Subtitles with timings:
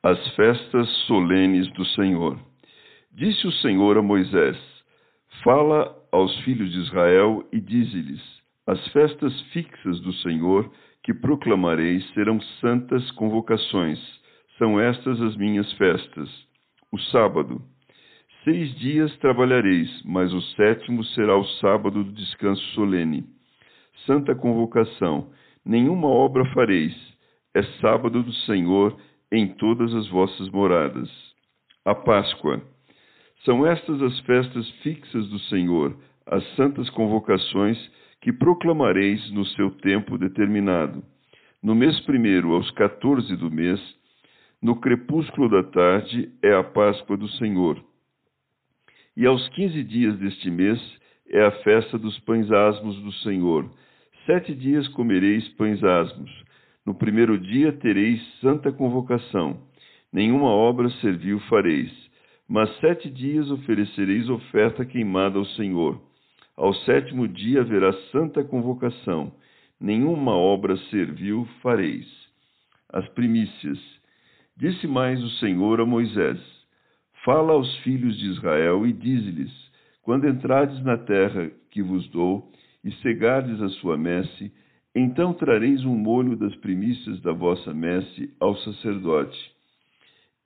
[0.00, 2.38] As festas solenes do Senhor.
[3.10, 4.56] Disse o Senhor a Moisés:
[5.42, 8.22] Fala aos filhos de Israel e dize-lhes:
[8.64, 10.70] As festas fixas do Senhor
[11.02, 13.98] que proclamarei serão santas convocações.
[14.56, 16.30] São estas as minhas festas.
[16.92, 17.60] O sábado.
[18.44, 23.24] Seis dias trabalhareis, mas o sétimo será o sábado do descanso solene.
[24.06, 25.32] Santa convocação.
[25.64, 26.94] Nenhuma obra fareis
[27.52, 28.96] é sábado do Senhor
[29.30, 31.10] em todas as vossas moradas.
[31.84, 32.62] A Páscoa.
[33.44, 37.78] São estas as festas fixas do Senhor, as santas convocações
[38.20, 41.02] que proclamareis no seu tempo determinado.
[41.62, 43.80] No mês primeiro, aos quatorze do mês,
[44.60, 47.82] no crepúsculo da tarde, é a Páscoa do Senhor.
[49.16, 50.80] E aos quinze dias deste mês
[51.30, 53.70] é a festa dos pães asmos do Senhor.
[54.26, 56.47] Sete dias comereis pães asmos
[56.88, 59.60] no primeiro dia tereis santa convocação,
[60.10, 61.92] nenhuma obra servil fareis,
[62.48, 66.00] mas sete dias oferecereis oferta queimada ao Senhor.
[66.56, 69.30] Ao sétimo dia haverá santa convocação,
[69.78, 72.06] nenhuma obra servil fareis.
[72.90, 73.78] As primícias.
[74.56, 76.40] Disse mais o Senhor a Moisés:
[77.22, 79.52] Fala aos filhos de Israel e dize-lhes:
[80.00, 82.50] Quando entrardes na terra que vos dou
[82.82, 84.50] e cegardes a sua messe,
[84.94, 89.38] então trareis um molho das primícias da vossa messe ao sacerdote.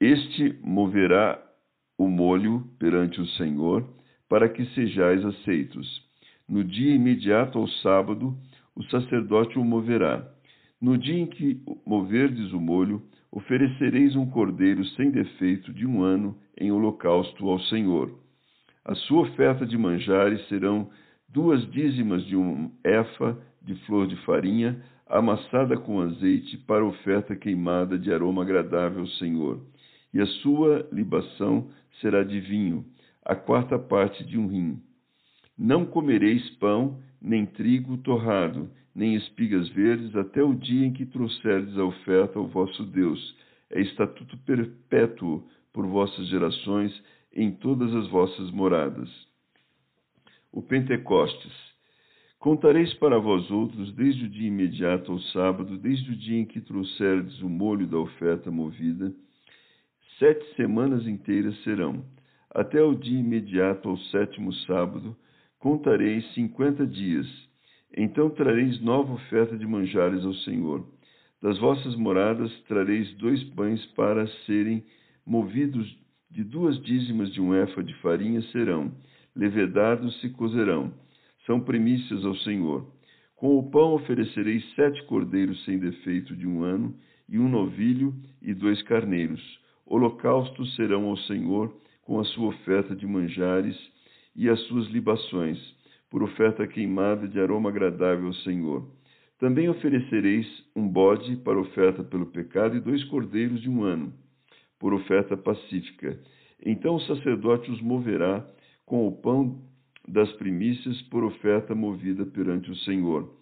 [0.00, 1.40] Este moverá
[1.96, 3.88] o molho perante o Senhor,
[4.28, 6.02] para que sejais aceitos.
[6.48, 8.36] No dia imediato ao sábado,
[8.74, 10.26] o sacerdote o moverá.
[10.80, 16.36] No dia em que moverdes o molho, oferecereis um cordeiro sem defeito de um ano
[16.58, 18.18] em holocausto ao Senhor.
[18.84, 20.90] A sua oferta de manjares serão
[21.28, 27.98] duas dízimas de um efa de flor de farinha, amassada com azeite, para oferta queimada
[27.98, 29.60] de aroma agradável ao Senhor.
[30.12, 31.68] E a sua libação
[32.00, 32.84] será de vinho,
[33.24, 34.80] a quarta parte de um rim.
[35.56, 41.76] Não comereis pão, nem trigo torrado, nem espigas verdes, até o dia em que trouxerdes
[41.78, 43.36] a oferta ao vosso Deus.
[43.70, 46.92] É estatuto perpétuo por vossas gerações
[47.34, 49.08] em todas as vossas moradas.
[50.52, 51.71] O Pentecostes.
[52.42, 56.60] Contareis para vós outros, desde o dia imediato ao sábado, desde o dia em que
[56.60, 59.14] trouxerdes o molho da oferta movida,
[60.18, 62.04] sete semanas inteiras serão.
[62.52, 65.16] Até o dia imediato ao sétimo sábado,
[65.60, 67.28] contareis cinquenta dias.
[67.96, 70.84] Então trareis nova oferta de manjares ao Senhor.
[71.40, 74.82] Das vossas moradas trareis dois pães para serem
[75.24, 75.96] movidos
[76.28, 78.90] de duas dízimas de um efa de farinha serão,
[79.32, 80.92] levedados se cozerão
[81.46, 82.86] são primícias ao Senhor.
[83.36, 86.94] Com o pão oferecereis sete cordeiros sem defeito de um ano,
[87.32, 89.40] e um novilho e dois carneiros.
[89.86, 93.76] Holocaustos serão ao Senhor com a sua oferta de manjares
[94.36, 95.58] e as suas libações,
[96.10, 98.86] por oferta queimada de aroma agradável ao Senhor.
[99.38, 104.12] Também oferecereis um bode para oferta pelo pecado e dois cordeiros de um ano,
[104.78, 106.20] por oferta pacífica.
[106.64, 108.46] Então o sacerdote os moverá
[108.84, 109.58] com o pão
[110.06, 113.32] das primícias por oferta movida perante o Senhor.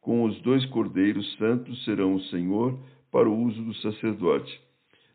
[0.00, 2.78] Com os dois cordeiros santos serão o Senhor
[3.10, 4.60] para o uso do sacerdote.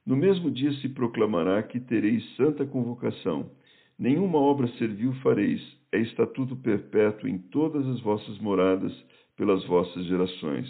[0.05, 3.51] No mesmo dia se proclamará que tereis santa convocação.
[3.97, 5.61] Nenhuma obra servil fareis,
[5.91, 8.93] é estatuto perpétuo em todas as vossas moradas
[9.37, 10.67] pelas vossas gerações.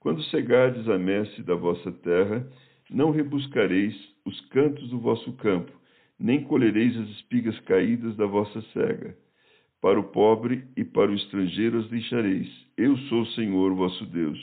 [0.00, 2.46] Quando cegardes a messe da vossa terra,
[2.90, 5.72] não rebuscareis os cantos do vosso campo,
[6.18, 9.16] nem colhereis as espigas caídas da vossa cega
[9.80, 12.48] para o pobre e para o estrangeiro as deixareis.
[12.76, 14.38] Eu sou o Senhor vosso Deus.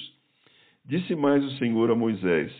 [0.85, 2.51] Disse mais o Senhor a Moisés: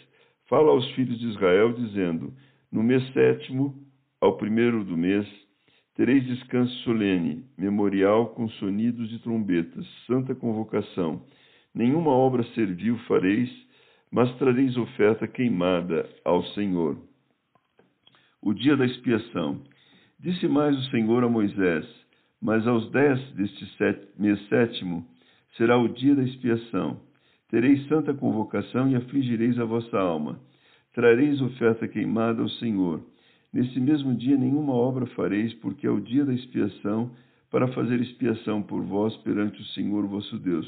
[0.48, 2.34] Fala aos filhos de Israel, dizendo:
[2.72, 3.76] No mês sétimo,
[4.22, 5.28] ao primeiro do mês,
[5.96, 11.26] tereis descanso solene, memorial com sonidos de trombetas, santa convocação.
[11.74, 13.50] Nenhuma obra servil fareis,
[14.12, 16.98] mas trareis oferta queimada ao Senhor.
[18.42, 19.62] O dia da expiação.
[20.20, 21.86] Disse mais o Senhor a Moisés:
[22.44, 23.66] mas aos dez deste
[24.20, 25.08] mês sétimo
[25.56, 27.00] será o dia da expiação.
[27.50, 30.38] Tereis santa convocação e afligireis a vossa alma.
[30.94, 33.02] Trareis oferta queimada ao Senhor.
[33.54, 37.12] Nesse mesmo dia nenhuma obra fareis, porque é o dia da expiação,
[37.50, 40.68] para fazer expiação por vós perante o Senhor vosso Deus.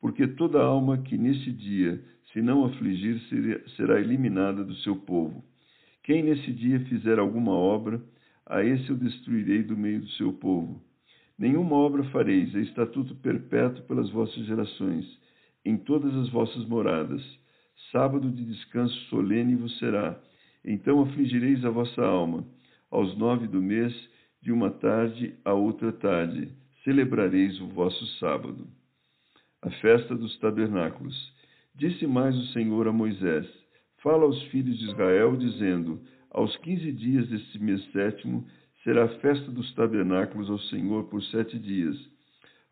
[0.00, 2.00] Porque toda alma que nesse dia
[2.32, 3.20] se não afligir
[3.76, 5.42] será eliminada do seu povo.
[6.04, 8.00] Quem nesse dia fizer alguma obra,
[8.46, 10.86] a esse eu destruirei do meio do seu povo.
[11.38, 15.06] Nenhuma obra fareis, é estatuto perpétuo pelas vossas gerações,
[15.64, 17.22] em todas as vossas moradas.
[17.92, 20.20] Sábado de descanso solene vos será.
[20.64, 22.44] Então afligireis a vossa alma.
[22.90, 23.94] Aos nove do mês,
[24.42, 26.48] de uma tarde a outra tarde,
[26.82, 28.66] celebrareis o vosso sábado.
[29.62, 31.32] A festa dos tabernáculos.
[31.74, 33.46] Disse mais o Senhor a Moisés:
[34.02, 36.00] Fala aos filhos de Israel, dizendo:
[36.30, 38.44] Aos quinze dias deste mês sétimo
[38.88, 41.94] será a festa dos tabernáculos ao Senhor por sete dias.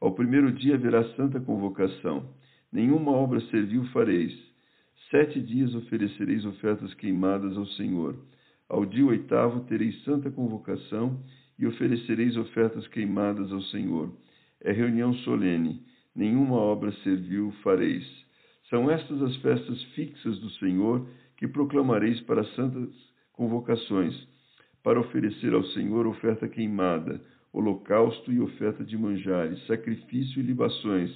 [0.01, 2.31] Ao primeiro dia haverá santa convocação.
[2.73, 4.33] Nenhuma obra servil fareis.
[5.11, 8.17] Sete dias oferecereis ofertas queimadas ao Senhor.
[8.67, 11.23] Ao dia oitavo tereis santa convocação
[11.59, 14.11] e oferecereis ofertas queimadas ao Senhor.
[14.63, 15.83] É reunião solene.
[16.15, 18.07] Nenhuma obra servil fareis.
[18.71, 22.89] São estas as festas fixas do Senhor que proclamareis para santas
[23.35, 24.35] convocações
[24.87, 27.21] para oferecer ao Senhor oferta queimada,
[27.53, 31.11] holocausto e oferta de manjares, sacrifício e libações,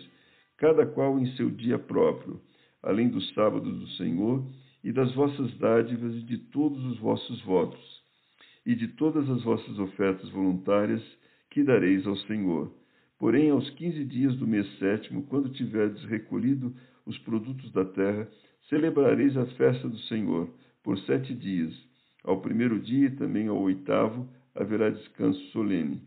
[0.57, 2.41] cada qual em seu dia próprio,
[2.83, 4.45] além dos sábados do Senhor
[4.83, 8.03] e das vossas dádivas e de todos os vossos votos,
[8.67, 11.03] e de todas as vossas ofertas voluntárias
[11.49, 12.73] que dareis ao Senhor.
[13.21, 16.75] Porém, aos quinze dias do mês sétimo, quando tiverdes recolhido
[17.07, 18.29] os produtos da terra,
[18.69, 20.51] celebrareis a festa do Senhor
[20.83, 21.89] por sete dias
[22.25, 26.01] ao primeiro dia e também ao oitavo haverá descanso solene.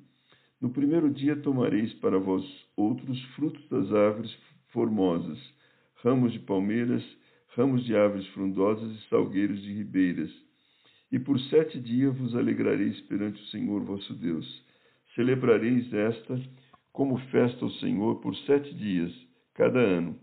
[0.61, 2.43] No primeiro dia tomareis para vós
[2.75, 4.33] outros frutos das árvores
[4.69, 5.37] formosas,
[6.03, 7.03] ramos de palmeiras,
[7.55, 10.31] ramos de árvores frondosas e salgueiros de ribeiras.
[11.11, 14.63] E por sete dias vos alegrareis perante o Senhor vosso Deus.
[15.15, 16.39] Celebrareis esta
[16.91, 19.11] como festa ao Senhor por sete dias,
[19.53, 20.17] cada ano.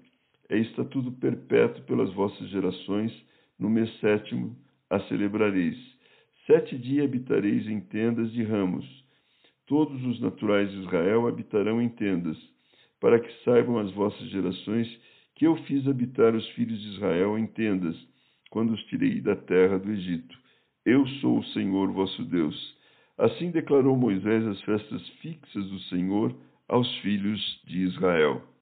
[0.49, 3.13] É estatuto perpétuo pelas vossas gerações,
[3.59, 4.57] no mês sétimo
[4.91, 5.79] a celebrareis.
[6.47, 8.85] Sete dias habitareis em tendas de ramos.
[9.67, 12.37] Todos os naturais de Israel habitarão em tendas,
[13.01, 14.89] para que saibam as vossas gerações
[15.37, 17.97] que eu fiz habitar os filhos de Israel em tendas,
[18.51, 20.37] quando os tirei da terra do Egito.
[20.85, 22.77] Eu sou o Senhor vosso Deus.
[23.17, 26.35] Assim declarou Moisés as festas fixas do Senhor
[26.69, 28.43] aos filhos de Israel.